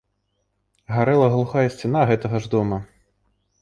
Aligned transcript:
Гарэла 0.95 1.29
глухая 1.35 1.69
сцяна 1.77 2.01
гэтага 2.13 2.37
ж 2.47 2.55
дома. 2.59 2.85